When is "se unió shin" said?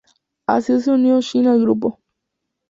0.81-1.45